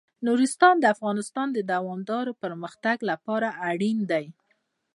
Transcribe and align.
نورستان 0.25 0.75
د 0.79 0.85
افغانستان 0.95 1.47
د 1.53 1.59
دوامداره 1.71 2.33
پرمختګ 2.43 2.97
لپاره 3.09 3.47
اړین 3.69 3.97
دي. 4.11 4.25